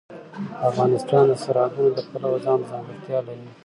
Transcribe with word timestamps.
افغانستان 0.69 1.23
د 1.29 1.33
سرحدونه 1.43 1.89
د 1.93 1.99
پلوه 2.09 2.37
ځانته 2.45 2.67
ځانګړتیا 2.71 3.19
لري. 3.27 3.47